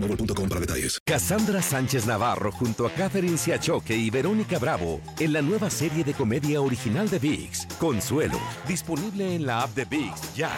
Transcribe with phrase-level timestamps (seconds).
[0.00, 0.98] boostmobile.com para detalles.
[1.04, 6.14] Cassandra Sánchez Navarro junto a Catherine Siachoque y Verónica Bravo en la nueva serie de
[6.14, 10.50] comedia original de VIX, Consuelo, disponible en la app de VIX ya.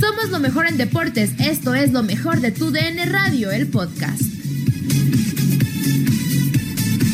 [0.00, 1.32] Somos lo mejor en deportes.
[1.40, 4.20] Esto es lo mejor de tu DN Radio, el podcast.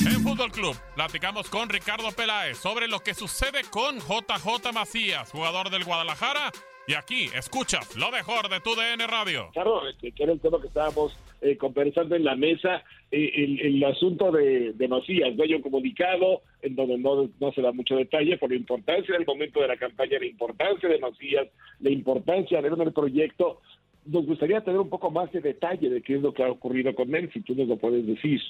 [0.07, 5.71] En Fútbol Club, platicamos con Ricardo Peláez sobre lo que sucede con JJ Macías, jugador
[5.71, 6.51] del Guadalajara.
[6.87, 9.51] Y aquí escuchas lo mejor de tu DN Radio.
[9.53, 13.85] Claro, que era el tema que estábamos eh, conversando en la mesa, eh, el, el
[13.85, 15.45] asunto de, de Macías, ¿no?
[15.63, 19.69] Comunicado en donde no, no se da mucho detalle por la importancia del momento de
[19.69, 21.49] la campaña, la importancia de Macías,
[21.81, 23.61] la importancia de ver el proyecto.
[24.07, 26.95] Nos gustaría tener un poco más de detalle de qué es lo que ha ocurrido
[26.95, 28.41] con él, si tú nos lo puedes decir.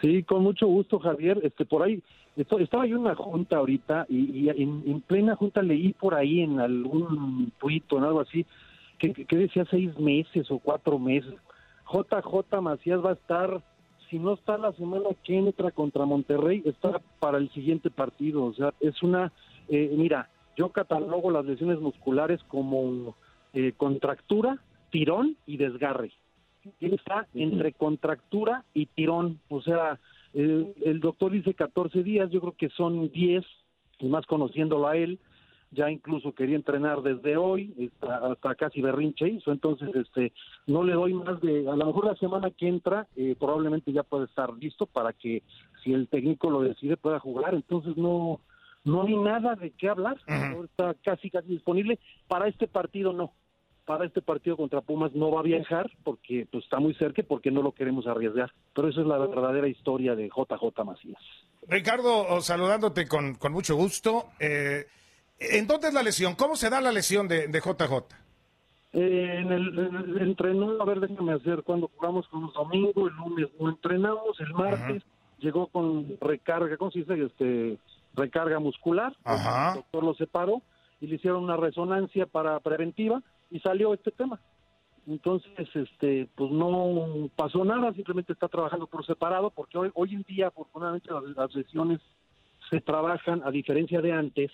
[0.00, 1.40] Sí, con mucho gusto, Javier.
[1.42, 2.02] Este, por ahí,
[2.36, 6.14] esto- estaba yo en una junta ahorita y, y en, en plena junta leí por
[6.14, 8.44] ahí en algún tuit o en algo así
[8.98, 11.34] que, que- que decía seis meses o cuatro meses.
[11.90, 13.62] JJ Macías va a estar,
[14.10, 18.44] si no está la semana que entra contra Monterrey, está para el siguiente partido.
[18.44, 19.32] O sea, es una,
[19.68, 23.14] eh, mira, yo catalogo las lesiones musculares como
[23.54, 24.58] eh, contractura,
[24.90, 26.12] tirón y desgarre
[26.80, 29.98] él está entre contractura y tirón, o sea,
[30.34, 33.44] el, el doctor dice 14 días, yo creo que son 10,
[33.98, 35.18] y más conociéndolo a él,
[35.70, 40.32] ya incluso quería entrenar desde hoy, hasta, hasta casi berrinche hizo, entonces este
[40.66, 44.02] no le doy más de, a lo mejor la semana que entra eh, probablemente ya
[44.02, 45.42] puede estar listo para que
[45.82, 48.40] si el técnico lo decide pueda jugar, entonces no
[48.84, 51.98] no hay nada de qué hablar, no está casi casi disponible,
[52.28, 53.32] para este partido no,
[53.86, 57.24] para este partido contra Pumas no va a viajar porque pues, está muy cerca y
[57.24, 58.52] porque no lo queremos arriesgar.
[58.74, 61.22] Pero esa es la verdadera historia de JJ Macías.
[61.68, 64.26] Ricardo, oh, saludándote con, con mucho gusto.
[64.40, 64.86] Eh,
[65.38, 66.34] ¿En dónde es la lesión?
[66.34, 67.92] ¿Cómo se da la lesión de, de JJ?
[68.92, 73.10] Eh, en el, en el- entrenó, a ver, déjame hacer, cuando jugamos con los domingos,
[73.10, 75.02] el lunes no entrenamos, el martes
[75.38, 77.22] llegó con recarga, ¿cómo se dice?
[77.22, 77.78] Este,
[78.14, 79.70] recarga muscular, Ajá.
[79.70, 80.62] el doctor lo separó
[81.00, 84.40] y le hicieron una resonancia para preventiva y salió este tema.
[85.06, 90.22] Entonces, este, pues no pasó nada, simplemente está trabajando por separado, porque hoy, hoy en
[90.24, 92.00] día, afortunadamente, las, las lesiones
[92.70, 94.50] se trabajan, a diferencia de antes,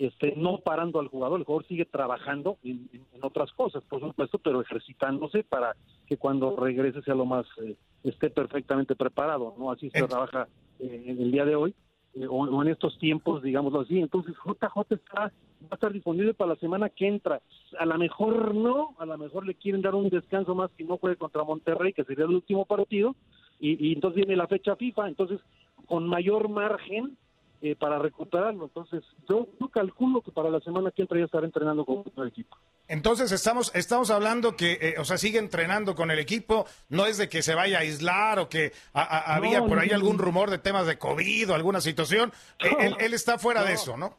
[0.00, 4.00] este, no parando al jugador, el jugador sigue trabajando en, en- en otras cosas, por
[4.00, 5.76] supuesto, pero ejercitándose para
[6.06, 9.70] que cuando regrese sea lo más, eh, esté perfectamente preparado, ¿no?
[9.70, 10.48] Así se trabaja
[10.80, 11.74] eh, en el día de hoy,
[12.14, 14.00] eh, o, o en estos tiempos, digámoslo así.
[14.00, 15.32] Entonces, JJ está,
[15.64, 17.40] va a estar disponible para la semana que entra.
[17.78, 20.98] A lo mejor no, a lo mejor le quieren dar un descanso más que no
[20.98, 23.14] juegue contra Monterrey, que sería el último partido,
[23.60, 25.40] y, y entonces viene la fecha FIFA, entonces
[25.86, 27.16] con mayor margen
[27.60, 28.66] eh, para recuperarlo.
[28.66, 32.28] Entonces, yo, yo calculo que para la semana que entra ya estará entrenando con el
[32.28, 32.56] equipo.
[32.86, 37.18] Entonces estamos, estamos hablando que, eh, o sea, sigue entrenando con el equipo, no es
[37.18, 39.96] de que se vaya a aislar o que a- a- No, había por ahí no.
[39.96, 42.32] algún rumor de temas de COVID o alguna situación.
[42.60, 44.16] Él, él está fuera de eso, ¿no?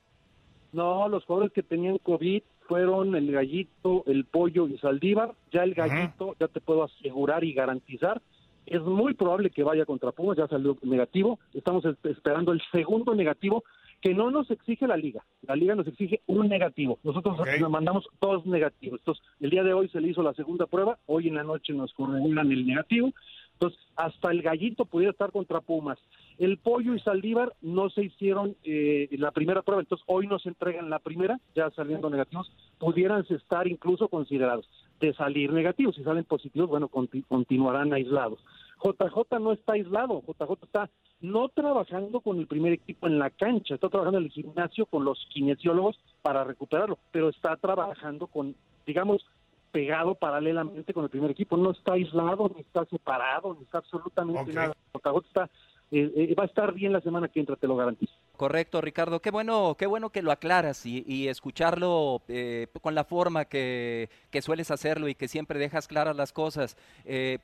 [0.72, 5.34] No, los jugadores que tenían COVID fueron el Gallito, el Pollo y Saldívar.
[5.52, 8.22] Ya el Gallito, ya te puedo asegurar y garantizar,
[8.66, 11.40] es muy probable que vaya contra Pumas, ya salió negativo.
[11.56, 13.64] Estamos es- esperando el segundo negativo
[14.02, 15.26] que no nos exige la liga.
[15.42, 17.00] La liga nos exige un negativo.
[17.04, 19.00] Nosotros nos mandamos dos negativos.
[19.02, 21.74] Entonces, el día de hoy se le hizo la segunda prueba, hoy en la noche
[21.74, 23.12] nos corroboran el negativo.
[23.54, 25.98] Entonces, hasta el gallito pudiera estar contra Pumas.
[26.40, 30.90] El pollo y Saldívar no se hicieron eh, la primera prueba, entonces hoy nos entregan
[30.90, 34.66] la primera, ya saliendo negativos, pudieran estar incluso considerados
[35.02, 35.98] de salir negativos.
[35.98, 38.40] Si salen positivos, bueno, continuarán aislados.
[38.82, 40.90] JJ no está aislado, JJ está
[41.20, 45.04] no trabajando con el primer equipo en la cancha, está trabajando en el gimnasio con
[45.04, 48.56] los kinesiólogos para recuperarlo, pero está trabajando con,
[48.88, 49.26] digamos,
[49.74, 54.54] pegado paralelamente con el primer equipo, no está aislado, ni está separado, ni está absolutamente
[54.54, 54.74] nada.
[54.94, 55.50] JJ está
[55.92, 58.14] eh, eh, va a estar bien la semana que entra, te lo garantizo.
[58.38, 59.22] Correcto, Ricardo.
[59.22, 64.10] Qué bueno, qué bueno que lo aclaras y, escucharlo eh, con la forma que,
[64.42, 66.78] sueles hacerlo y que siempre dejas claras las cosas.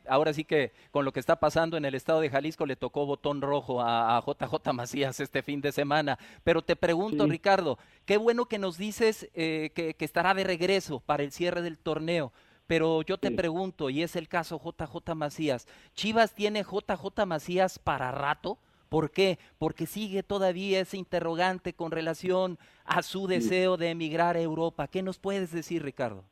[0.07, 3.06] ahora sí que con lo que está pasando en el estado de Jalisco le tocó
[3.06, 6.18] botón rojo a, JJ Macías este fin de semana.
[6.44, 11.24] Pero te pregunto, Ricardo, qué bueno que nos dices que, que estará de regreso para
[11.24, 12.31] el cierre del torneo.
[12.67, 18.12] Pero yo te pregunto, y es el caso JJ Macías, ¿Chivas tiene JJ Macías para
[18.12, 18.57] rato?
[18.89, 19.39] ¿Por qué?
[19.57, 24.88] Porque sigue todavía ese interrogante con relación a su deseo de emigrar a Europa.
[24.88, 26.23] ¿Qué nos puedes decir, Ricardo?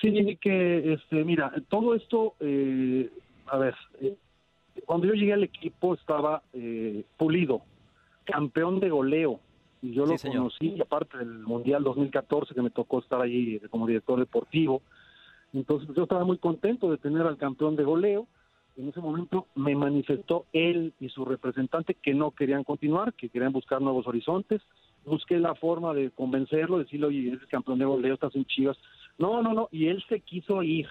[0.00, 3.10] Sí, que, este, mira, todo esto, eh,
[3.46, 4.14] a ver, eh,
[4.86, 7.62] cuando yo llegué al equipo estaba eh, pulido,
[8.24, 9.40] campeón de goleo,
[9.82, 14.18] y yo lo conocí, aparte del Mundial 2014 que me tocó estar allí como director
[14.18, 14.82] deportivo,
[15.52, 18.26] entonces yo estaba muy contento de tener al campeón de goleo.
[18.76, 23.52] En ese momento me manifestó él y su representante que no querían continuar, que querían
[23.52, 24.62] buscar nuevos horizontes.
[25.04, 28.78] Busqué la forma de convencerlo, decirle, oye, eres campeón de goleo, estás en Chivas.
[29.16, 30.86] No, no, no, y él se quiso ir.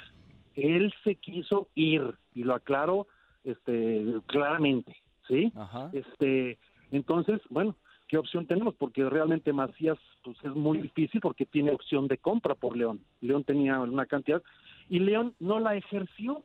[0.55, 3.07] Él se quiso ir y lo aclaro
[3.43, 5.53] este, claramente, ¿sí?
[5.93, 6.57] Este,
[6.91, 7.75] entonces, bueno,
[8.07, 12.55] qué opción tenemos, porque realmente Macías pues, es muy difícil porque tiene opción de compra
[12.55, 13.01] por León.
[13.21, 14.41] León tenía una cantidad
[14.89, 16.43] y León no la ejerció.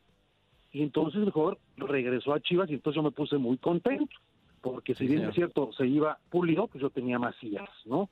[0.73, 4.17] Y entonces mejor regresó a Chivas y entonces yo me puse muy contento,
[4.63, 8.09] porque si bien es cierto, se iba pulido, pues yo tenía Macías, ¿no?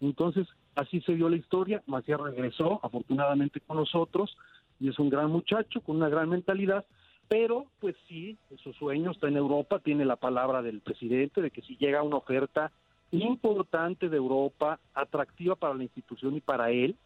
[0.00, 4.36] Entonces, así se dio la historia, Macías regresó afortunadamente con nosotros
[4.80, 6.84] y es un gran muchacho con una gran mentalidad,
[7.28, 11.62] pero pues sí, su sueño está en Europa, tiene la palabra del presidente de que
[11.62, 12.72] si llega una oferta
[13.12, 16.96] importante de Europa, atractiva para la institución y para él,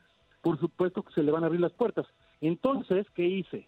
[0.43, 2.07] por supuesto que se le van a abrir las puertas.
[2.41, 3.67] Entonces, ¿qué hice?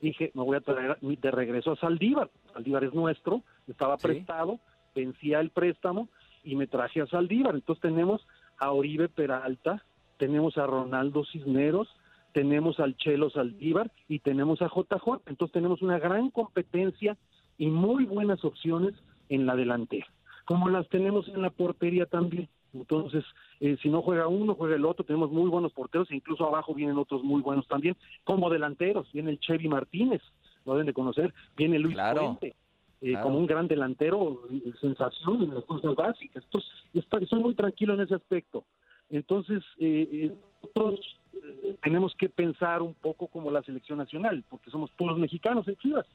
[0.00, 2.30] Dije, me voy a traer de regreso a Saldívar.
[2.52, 4.58] Saldívar es nuestro, estaba prestado,
[4.94, 6.08] vencía el préstamo
[6.42, 7.54] y me traje a Saldívar.
[7.54, 8.26] Entonces tenemos
[8.58, 9.84] a Oribe Peralta,
[10.18, 11.88] tenemos a Ronaldo Cisneros,
[12.32, 15.22] tenemos al Chelo Saldívar y tenemos a JJ.
[15.26, 17.16] Entonces tenemos una gran competencia
[17.56, 18.94] y muy buenas opciones
[19.28, 20.06] en la delantera
[20.46, 22.48] como las tenemos en la portería también.
[22.72, 23.24] Entonces,
[23.60, 25.04] eh, si no juega uno, juega el otro.
[25.04, 27.96] Tenemos muy buenos porteros, e incluso abajo vienen otros muy buenos también.
[28.24, 30.22] Como delanteros, viene el Chevy Martínez,
[30.64, 31.34] lo deben de conocer.
[31.56, 32.54] Viene Luis Fuente,
[33.00, 36.44] eh, como un gran delantero, eh, sensación en las cosas básicas.
[36.44, 38.64] Entonces, estoy muy tranquilo en ese aspecto.
[39.10, 39.62] Entonces,
[40.62, 41.00] nosotros
[41.82, 46.06] tenemos que pensar un poco como la selección nacional, porque somos puros mexicanos en Chivas.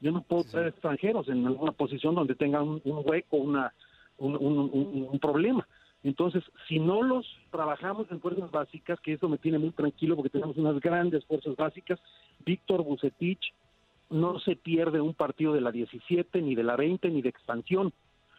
[0.00, 3.72] Yo no puedo traer extranjeros en alguna posición donde tengan un, hueco, una,
[4.18, 5.66] un, problema.
[6.02, 10.30] Entonces, si no los trabajamos en fuerzas básicas, que eso me tiene muy tranquilo porque
[10.30, 11.98] tenemos unas grandes fuerzas básicas,
[12.44, 13.54] Víctor Bucetich
[14.10, 17.92] no se pierde un partido de la 17, ni de la 20, ni de expansión.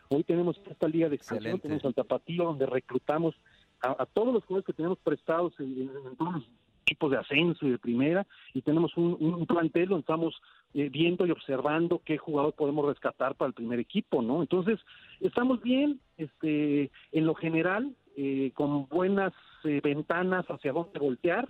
[0.10, 3.36] Hoy tenemos esta liga de expansión, tenemos al Tapatío, donde reclutamos
[3.82, 6.44] a, todos los jugadores que tenemos prestados en, todos los
[6.86, 10.42] tipos de ascenso y de primera, y tenemos un, un plantel donde estamos
[10.74, 14.42] eh, viendo y observando qué jugador podemos rescatar para el primer equipo, ¿no?
[14.42, 14.80] Entonces,
[15.20, 19.34] estamos bien, este, en lo general, eh, con buenas
[19.64, 21.48] eh, ventanas hacia dónde voltear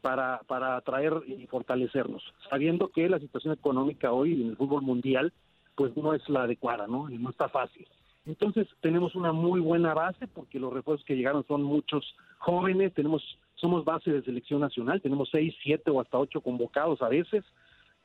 [0.00, 5.32] para, para atraer y fortalecernos, sabiendo que la situación económica hoy en el fútbol mundial,
[5.74, 7.08] pues no es la adecuada, ¿no?
[7.08, 7.86] No está fácil.
[8.24, 12.04] Entonces, tenemos una muy buena base porque los refuerzos que llegaron son muchos
[12.38, 13.22] jóvenes, tenemos
[13.54, 17.44] somos base de selección nacional, tenemos seis, siete o hasta ocho convocados a veces,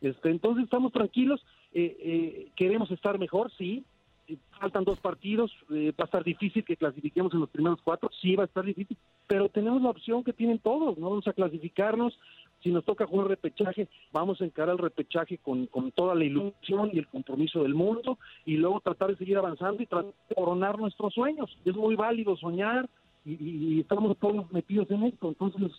[0.01, 3.84] este, entonces estamos tranquilos, eh, eh, queremos estar mejor, sí,
[4.27, 8.36] eh, faltan dos partidos, va a estar difícil que clasifiquemos en los primeros cuatro, sí
[8.36, 12.17] va a estar difícil, pero tenemos la opción que tienen todos, no vamos a clasificarnos,
[12.63, 17.00] si nos toca jugar repechaje, vamos a encarar el repechaje con, toda la ilusión y
[17.00, 21.13] el compromiso del mundo y luego tratar de seguir avanzando y tratar de coronar nuestros
[21.13, 21.58] sueños.
[21.65, 22.88] Es muy válido soñar
[23.25, 25.72] y, y estamos todos metidos en esto, entonces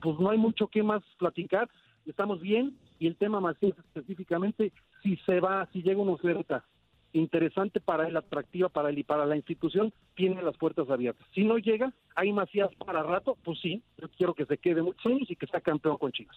[0.00, 1.70] pues no hay mucho que más platicar,
[2.06, 4.72] estamos bien, y el tema Macías específicamente,
[5.02, 6.64] si se va, si llega una oferta
[7.12, 11.26] interesante para él, atractiva para él y para la institución, tiene las puertas abiertas.
[11.34, 15.06] Si no llega, hay Macías para rato, pues sí, yo quiero que se quede muchos
[15.06, 16.36] años y que sea campeón con Chivas.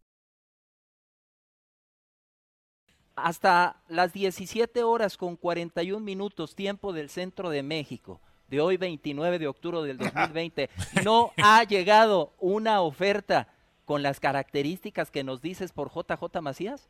[3.23, 9.39] Hasta las 17 horas con 41 minutos tiempo del centro de México de hoy 29
[9.39, 10.69] de octubre del 2020
[11.05, 13.47] no ha llegado una oferta
[13.85, 16.89] con las características que nos dices por JJ Macías?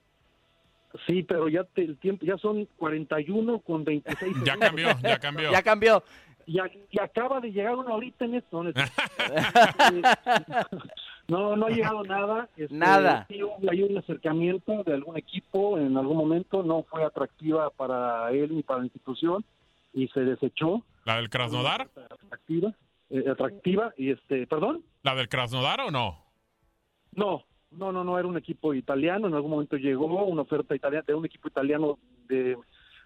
[1.08, 4.36] Sí, pero ya te- el tiempo ya son 41 con 26.
[4.44, 5.52] Ya cambió, ya cambió.
[5.52, 6.04] Ya cambió.
[6.46, 8.64] Y, a- y acaba de llegar una ahorita en esto.
[11.28, 11.56] ¿no?
[11.56, 12.50] No, ha llegado nada.
[12.58, 13.26] Este, Nada.
[13.30, 18.32] sí hubo- hay un acercamiento de algún equipo en algún momento, no fue atractiva para
[18.32, 19.44] él ni para la institución
[19.94, 20.84] y se desechó.
[21.06, 21.90] ¿La del Krasnodar?
[22.10, 22.74] Atractiva,
[23.10, 24.84] eh, atractiva y este, perdón.
[25.04, 26.18] ¿La del Krasnodar o no?
[27.16, 31.04] No, no, no, no, era un equipo italiano, en algún momento llegó una oferta italiana
[31.08, 31.98] de un equipo italiano
[32.28, 32.58] de...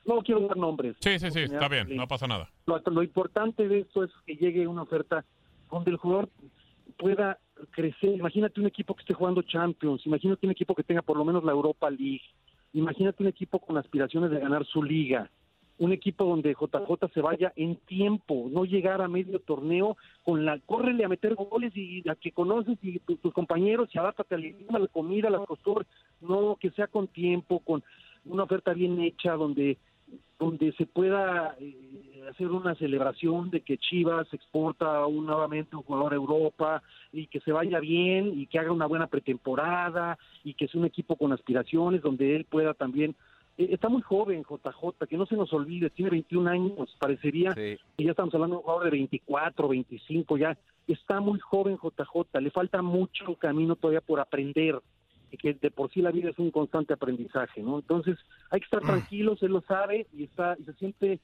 [0.06, 0.96] No quiero dar nombres.
[1.00, 2.48] Sí, sí, sí, está bien, no pasa nada.
[2.68, 5.26] Lo, lo importante de esto es que llegue una oferta
[5.72, 6.30] donde el jugador
[6.98, 7.40] pueda
[7.72, 8.16] crecer.
[8.16, 11.44] Imagínate un equipo que esté jugando Champions, imagínate un equipo que tenga por lo menos
[11.44, 12.22] la Europa League,
[12.74, 15.30] imagínate un equipo con aspiraciones de ganar su liga,
[15.78, 20.58] un equipo donde JJ se vaya en tiempo, no llegar a medio torneo con la
[20.60, 24.80] córrele a meter goles y a que conoces y tu- tus compañeros y adáptate a
[24.80, 25.88] la comida, a las costumbres,
[26.22, 27.84] no que sea con tiempo, con
[28.24, 29.78] una oferta bien hecha donde
[30.40, 36.14] donde se pueda eh, hacer una celebración de que Chivas exporta un, nuevamente un jugador
[36.14, 40.68] a Europa y que se vaya bien y que haga una buena pretemporada y que
[40.68, 43.16] sea un equipo con aspiraciones donde él pueda también
[43.58, 47.80] eh, está muy joven JJ, que no se nos olvide, tiene 21 años, parecería que
[47.98, 52.52] ya estamos hablando de un jugador de 24, 25 ya, está muy joven JJ, le
[52.52, 54.80] falta mucho camino todavía por aprender,
[55.38, 57.80] que de por sí la vida es un constante aprendizaje, ¿no?
[57.80, 58.18] Entonces
[58.50, 61.20] hay que estar tranquilos, él lo sabe y está y se siente eh,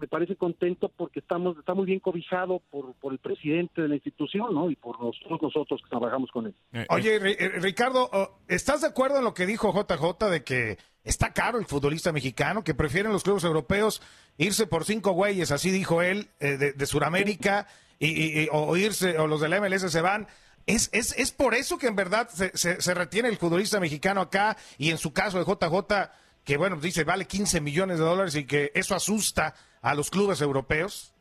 [0.00, 3.96] me parece contento porque estamos está muy bien cobijado por, por el presidente de la
[3.96, 4.70] institución, ¿no?
[4.70, 6.54] Y por nosotros nosotros que trabajamos con él.
[6.90, 10.78] Oye, Ri- eh, Ricardo, oh, ¿estás de acuerdo en lo que dijo JJ de que
[11.04, 14.00] está caro el futbolista mexicano, que prefieren los clubes europeos
[14.36, 17.66] irse por cinco güeyes, así dijo él, eh, de, de Sudamérica,
[17.98, 20.28] y, y- y- o irse, o los del MLS se van?
[20.68, 24.20] ¿Es, es, es por eso que en verdad se, se- se retiene el futbolista mexicano
[24.20, 26.10] acá y en su caso de JJ,
[26.44, 30.40] que bueno, dice vale 15 millones de dólares y que eso asusta a los clubes
[30.40, 31.12] europeos?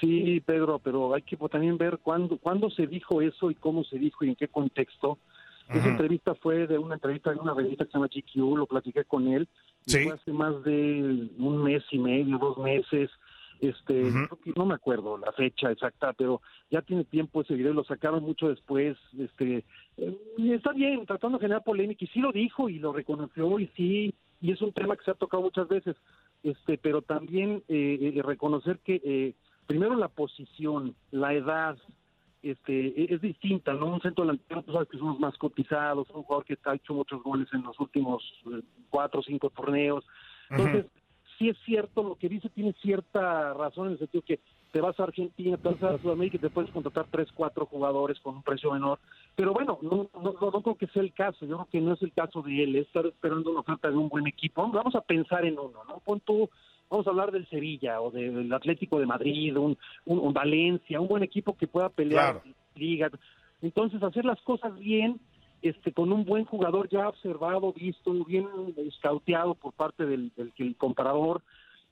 [0.00, 3.98] Sí, Pedro, pero hay que también ver cuándo, cuándo se dijo eso y cómo se
[3.98, 5.18] dijo y en qué contexto.
[5.68, 9.04] Esa entrevista fue de una entrevista de una revista que se llama GQ, lo platiqué
[9.04, 9.48] con él.
[9.86, 10.04] Sí.
[10.04, 13.08] Fue hace más de un mes y medio, dos meses.
[13.62, 14.12] Este,
[14.56, 18.48] no me acuerdo la fecha exacta, pero ya tiene tiempo ese video, lo sacaron mucho
[18.48, 18.98] después.
[19.16, 19.64] Este,
[19.98, 20.18] eh,
[20.52, 24.14] está bien, tratando de generar polémica, y sí lo dijo y lo reconoció, y sí,
[24.40, 25.94] y es un tema que se ha tocado muchas veces.
[26.42, 29.34] Este, pero también eh, eh, reconocer que eh,
[29.68, 31.78] primero la posición, la edad,
[32.42, 33.94] este, e- es distinta, ¿no?
[33.94, 36.94] Un centro delantero, tú sabes que son los más cotizados, un jugador que ha hecho
[36.94, 40.04] muchos goles en los últimos eh, cuatro o cinco torneos.
[40.50, 40.86] Entonces,
[41.42, 44.38] sí es cierto, lo que dice tiene cierta razón en el sentido que
[44.70, 48.20] te vas a Argentina, te vas a Sudamérica y te puedes contratar tres, cuatro jugadores
[48.20, 49.00] con un precio menor.
[49.34, 51.94] Pero bueno, no, no, no, no creo que sea el caso, yo creo que no
[51.94, 54.66] es el caso de él, es estar esperando una oferta de un buen equipo.
[54.70, 55.98] Vamos a pensar en uno, ¿no?
[56.04, 56.48] Pon tú,
[56.88, 61.08] vamos a hablar del Sevilla o del Atlético de Madrid, un, un, un Valencia, un
[61.08, 62.56] buen equipo que pueda pelear Claro.
[62.76, 63.10] liga.
[63.62, 65.20] Entonces, hacer las cosas bien,
[65.62, 70.76] este, con un buen jugador ya observado, visto, bien escauteado por parte del, del, del
[70.76, 71.42] comprador.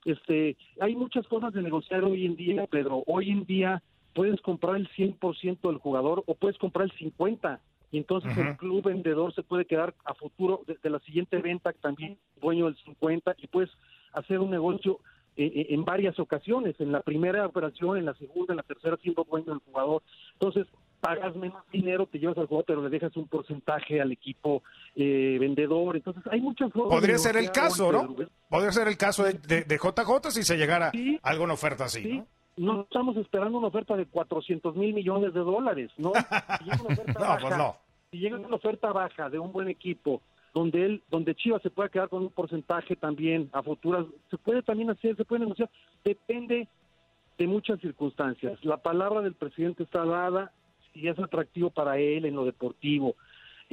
[0.05, 3.03] Este, hay muchas cosas de negociar hoy en día, Pedro.
[3.07, 3.81] Hoy en día
[4.13, 7.59] puedes comprar el 100% del jugador o puedes comprar el 50%
[7.93, 11.73] y entonces el club vendedor se puede quedar a futuro de, de la siguiente venta
[11.73, 13.69] también dueño del 50 y puedes
[14.13, 14.99] hacer un negocio
[15.37, 18.97] eh, eh, en varias ocasiones, en la primera operación, en la segunda, en la tercera
[18.97, 20.03] siendo dueño del jugador.
[20.33, 20.67] Entonces,
[21.01, 24.63] pagas menos dinero, te llevas al jugador, pero le dejas un porcentaje al equipo
[24.95, 25.95] eh, vendedor.
[25.97, 26.93] Entonces, hay muchas formas.
[26.97, 28.15] Podría ser el caso, ¿no?
[28.47, 30.91] Podría ser el caso de, de- de JJ si se llegara
[31.23, 32.23] alguna oferta así, Sí,
[32.57, 32.73] ¿no?
[32.75, 36.11] no estamos esperando una oferta de 400 mil millones de dólares, ¿no?
[36.59, 37.75] Si llega una oferta No, baja, pues no.
[38.11, 40.21] si llega una oferta baja de un buen equipo
[40.53, 44.61] donde él, donde Chivas se pueda quedar con un porcentaje también a futuras, se puede
[44.61, 45.69] también hacer, se puede negociar,
[46.03, 46.67] depende
[47.37, 48.59] de muchas circunstancias.
[48.63, 50.51] La palabra del presidente está dada,
[50.93, 53.15] si es atractivo para él en lo deportivo,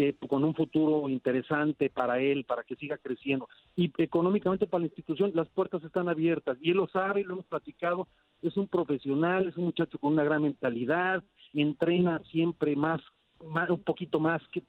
[0.00, 3.48] eh, con un futuro interesante para él, para que siga creciendo.
[3.75, 7.46] Y económicamente para la institución las puertas están abiertas y él lo sabe, lo hemos
[7.46, 8.06] platicado,
[8.40, 13.00] es un profesional, es un muchacho con una gran mentalidad, entrena siempre más,
[13.40, 14.62] un poquito más que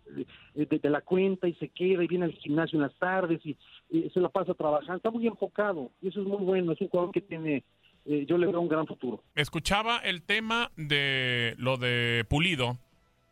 [0.56, 3.56] de, la cuenta y se queda y viene al gimnasio en las tardes y,
[4.12, 7.12] se la pasa trabajando, está muy enfocado y eso es muy bueno, es un jugador
[7.12, 7.64] que tiene
[8.06, 9.24] eh, yo le veo un gran futuro.
[9.36, 12.78] Escuchaba el tema de lo de Pulido,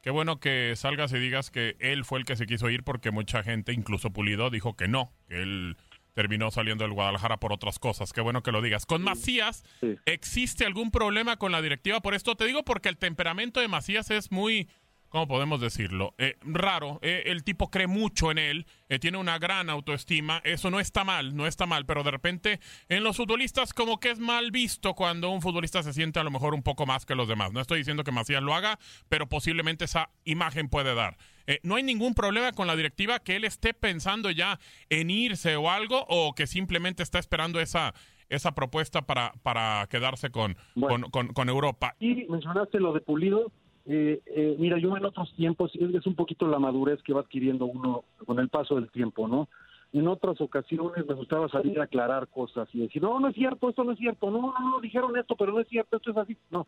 [0.08, 3.12] Qué bueno que salgas y digas que él fue el que se quiso ir porque
[3.12, 5.76] mucha gente, incluso Pulido, dijo que no, que él
[6.14, 8.14] terminó saliendo del Guadalajara por otras cosas.
[8.14, 8.86] Qué bueno que lo digas.
[8.86, 9.66] Con Macías,
[10.06, 12.36] ¿existe algún problema con la directiva por esto?
[12.36, 14.70] Te digo porque el temperamento de Macías es muy
[15.10, 16.14] ¿cómo podemos decirlo?
[16.18, 20.72] Eh, raro, eh, el tipo cree mucho en él, eh, tiene una gran autoestima, eso
[20.72, 22.60] no está mal, no está mal, pero de repente
[22.90, 26.32] en los futbolistas como que es mal visto cuando un futbolista se siente a lo
[26.32, 27.54] mejor un poco más que los demás.
[27.54, 31.18] No estoy diciendo que Macías lo haga, pero posiblemente esa imagen puede dar.
[31.64, 34.60] ¿No hay ningún problema con la directiva que él esté pensando ya
[34.90, 37.94] en irse o algo o que simplemente está esperando esa
[38.30, 41.96] esa propuesta para, para quedarse con, con, con, con Europa?
[42.00, 43.52] Y mencionaste lo de Pulido,
[43.90, 47.66] eh, eh, mira, yo en otros tiempos, es, un poquito la madurez que va adquiriendo
[47.66, 49.48] uno con el paso del tiempo, ¿no?
[49.94, 53.70] En otras ocasiones me gustaba salir a aclarar cosas y decir, no, no es cierto,
[53.70, 56.18] esto no es cierto, no, no, no, dijeron esto, pero no es cierto, esto es
[56.18, 56.36] así.
[56.52, 56.68] No,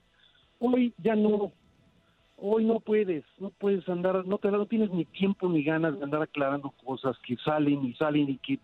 [0.59, 1.51] hoy ya no,
[2.37, 6.05] hoy no puedes, no puedes andar, no, te, no tienes ni tiempo ni ganas de
[6.05, 8.59] andar aclarando cosas que salen y salen y que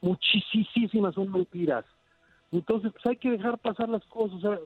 [0.00, 1.84] muchísimas son mentiras.
[2.50, 4.38] Entonces, pues hay que dejar pasar las cosas.
[4.38, 4.58] O sea,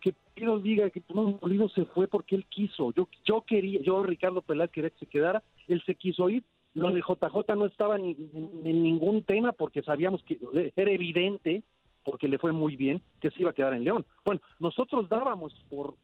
[0.00, 2.92] que Pido diga que un Molido se fue porque él quiso.
[2.94, 6.44] Yo yo quería, yo Ricardo Peláez quería que se quedara, él se quiso ir.
[6.74, 8.16] Lo de JJ no estaba en,
[8.62, 10.38] ningún tema porque sabíamos que
[10.74, 11.62] era evidente,
[12.02, 14.06] porque le fue muy bien, que se iba a quedar en León.
[14.24, 15.96] Bueno, nosotros dábamos por,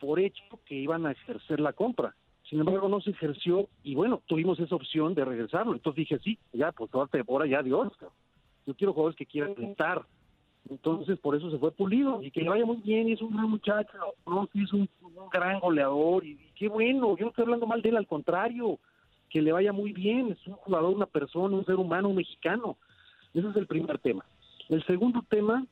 [0.00, 2.14] por hecho que iban a ejercer la compra.
[2.48, 5.74] Sin embargo, no se ejerció y bueno, tuvimos esa opción de regresarlo.
[5.74, 7.92] Entonces dije, sí, ya, pues ahora ya Dios.
[8.66, 10.06] Yo quiero jugadores que quieran estar
[10.70, 13.08] entonces, por eso se fue pulido y que le vaya muy bien.
[13.08, 13.90] Y es un gran muchacho,
[14.26, 14.88] no, es un,
[15.32, 16.24] gran goleador.
[16.24, 18.78] Y, qué bueno, yo no estoy hablando mal de él, al contrario,
[19.30, 20.30] que le vaya muy bien.
[20.32, 22.76] Es un jugador, una persona, un ser humano, un mexicano.
[23.34, 24.24] Ese es el primer tema.
[24.68, 25.66] El segundo tema,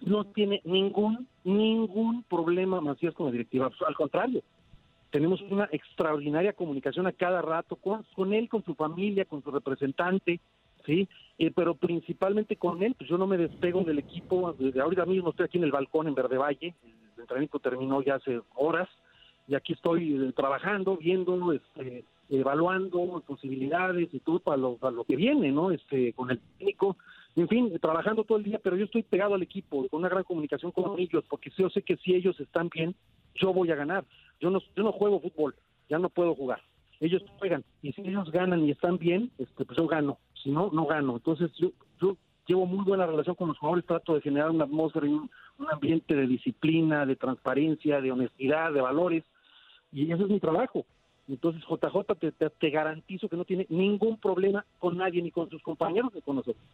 [0.00, 3.70] no tiene ningún, ningún problema Macías con la directiva.
[3.86, 4.42] Al contrario,
[5.10, 9.50] tenemos una extraordinaria comunicación a cada rato con, con él, con su familia, con su
[9.50, 10.40] representante
[10.84, 11.08] ¿sí?
[11.38, 15.46] Eh, pero principalmente con él, pues yo no me despego del equipo, ahorita mismo estoy
[15.46, 18.88] aquí en el balcón en Verde Valle, el entrenamiento terminó ya hace horas,
[19.48, 25.04] y aquí estoy eh, trabajando, viendo, este, evaluando posibilidades y todo para lo, para lo
[25.04, 25.70] que viene, ¿no?
[25.70, 26.96] Este, con el técnico,
[27.34, 30.24] en fin, trabajando todo el día, pero yo estoy pegado al equipo, con una gran
[30.24, 32.94] comunicación con ellos, porque yo sé que si ellos están bien,
[33.34, 34.04] yo voy a ganar.
[34.40, 35.54] Yo no, yo no juego fútbol,
[35.88, 36.60] ya no puedo jugar.
[37.00, 40.70] Ellos juegan, y si ellos ganan y están bien, este, pues yo gano si no,
[40.72, 41.16] no gano.
[41.16, 45.06] Entonces yo, yo llevo muy buena relación con los jugadores, trato de generar una atmósfera
[45.06, 45.30] y un,
[45.70, 49.22] ambiente de disciplina, de transparencia, de honestidad, de valores,
[49.92, 50.84] y ese es mi trabajo.
[51.28, 55.62] Entonces JJ te, te, garantizo que no tiene ningún problema con nadie, ni con sus
[55.62, 56.64] compañeros, ni con nosotros.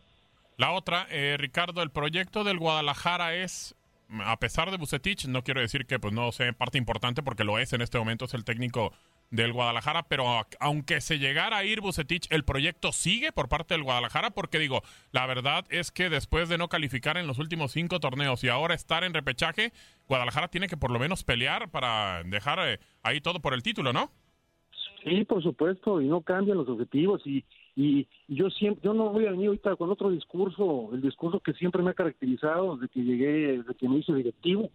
[0.57, 3.77] La otra, eh, Ricardo, el proyecto del Guadalajara es
[4.25, 7.59] a pesar de Bucetich, no quiero decir que pues no sea parte importante porque lo
[7.59, 8.93] es en este momento, es el técnico
[9.31, 10.25] del Guadalajara, pero
[10.59, 14.83] aunque se llegara a ir Bucetich, el proyecto sigue por parte del Guadalajara, porque digo,
[15.13, 18.75] la verdad es que después de no calificar en los últimos cinco torneos y ahora
[18.75, 19.73] estar en repechaje,
[20.09, 23.93] Guadalajara tiene que por lo menos pelear para dejar eh, ahí todo por el título,
[23.93, 24.11] ¿no?
[25.05, 27.45] Sí, por supuesto, y no cambian los objetivos y,
[27.77, 31.53] y yo siempre, yo no voy a venir ahorita con otro discurso, el discurso que
[31.53, 34.71] siempre me ha caracterizado desde que llegué, desde que me hice directivo,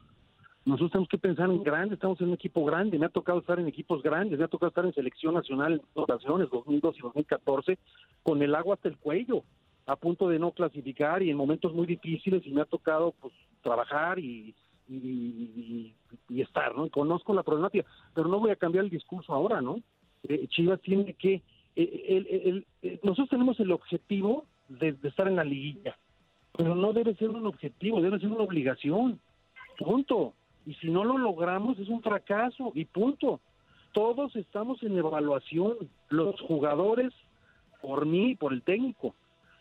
[0.65, 3.59] nosotros tenemos que pensar en grande, estamos en un equipo grande, me ha tocado estar
[3.59, 7.01] en equipos grandes, me ha tocado estar en selección nacional en dos ocasiones, 2002 y
[7.01, 7.77] 2014,
[8.23, 9.43] con el agua hasta el cuello,
[9.85, 13.33] a punto de no clasificar y en momentos muy difíciles y me ha tocado pues
[13.61, 14.55] trabajar y,
[14.87, 15.93] y,
[16.39, 16.89] estar, ¿no?
[16.89, 19.81] conozco la problemática, pero no voy a cambiar el discurso ahora, ¿no?
[20.23, 21.41] Eh, Chivas tiene que,
[21.75, 25.97] eh, eh, nosotros tenemos el objetivo de estar en la liguilla,
[26.57, 29.19] pero no debe ser un objetivo, debe ser una obligación,
[29.77, 30.33] punto
[30.65, 33.39] y si no lo logramos es un fracaso y punto.
[33.91, 35.75] Todos estamos en evaluación,
[36.09, 37.13] los jugadores
[37.81, 39.13] por mí, por el técnico,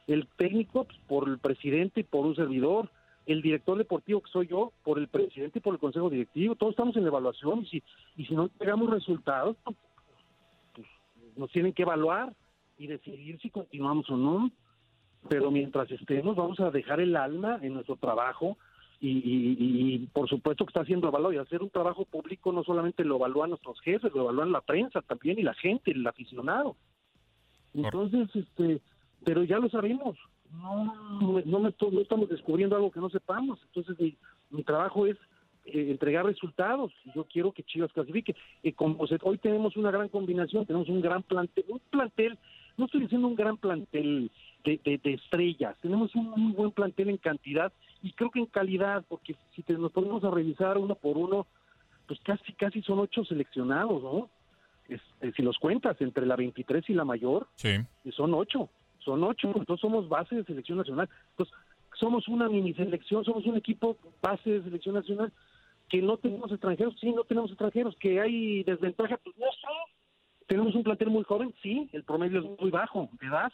[0.07, 2.89] el técnico pues, por el presidente y por un servidor,
[3.27, 6.73] el director deportivo que soy yo, por el presidente y por el consejo directivo, todos
[6.73, 7.83] estamos en evaluación y si,
[8.17, 10.87] y si no llegamos resultados, pues,
[11.37, 12.33] nos tienen que evaluar
[12.79, 14.51] y decidir si continuamos o no.
[15.29, 18.57] Pero mientras estemos, vamos a dejar el alma en nuestro trabajo
[19.09, 21.35] y, y- y por supuesto que está siendo evaluado.
[21.35, 25.03] Y hacer un trabajo público no solamente lo evalúan nuestros jefes, lo evalúan la prensa
[25.03, 26.77] también y la gente, el aficionado.
[27.75, 28.81] Entonces, este,
[29.25, 30.17] pero ya lo sabemos.
[30.53, 33.59] No, no, me estoy- no estamos descubriendo algo que no sepamos.
[33.67, 34.17] Entonces, mi,
[34.51, 35.17] mi trabajo es
[35.65, 36.93] eh, entregar resultados.
[37.05, 38.35] Y Yo quiero que Chivas clasifique.
[38.63, 42.37] Eh, como se- hoy tenemos una gran combinación, tenemos un gran plantel, un plantel,
[42.77, 44.31] no estoy diciendo un gran plantel
[44.65, 48.47] de, de- de estrellas, tenemos un muy buen plantel en cantidad y creo que en
[48.47, 51.47] calidad, porque si te, nos ponemos a revisar uno por uno,
[52.07, 54.29] pues casi casi son ocho seleccionados, ¿no?
[54.89, 57.77] Este, si los cuentas entre la 23 y la mayor, Sí.
[58.13, 61.09] son ocho, son ocho, entonces somos base de selección nacional.
[61.31, 61.55] Entonces,
[61.99, 65.33] somos una mini selección, somos un equipo base de selección nacional
[65.89, 69.93] que no tenemos extranjeros, sí, no tenemos extranjeros, que hay desventaja, pues no sé.
[70.49, 73.53] Tenemos un plantel muy joven, sí, el promedio es muy bajo de edad,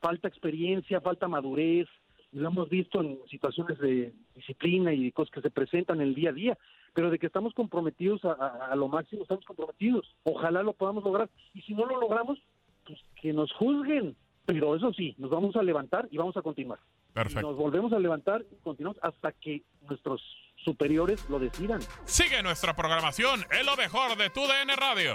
[0.00, 1.88] falta experiencia, falta madurez,
[2.32, 6.30] lo hemos visto en situaciones de disciplina y cosas que se presentan en el día
[6.30, 6.58] a día,
[6.94, 10.06] pero de que estamos comprometidos a, a- a lo máximo, estamos comprometidos.
[10.24, 12.38] Ojalá lo podamos lograr, y si no lo logramos,
[12.86, 14.16] pues que nos juzguen,
[14.46, 16.78] pero eso sí, nos vamos a levantar y vamos a continuar.
[17.12, 17.42] Perfecto.
[17.48, 20.22] Nos volvemos a levantar y continuamos hasta que nuestros
[20.64, 21.80] superiores lo decidan.
[22.04, 25.14] Sigue nuestra programación en lo mejor de tu DN Radio.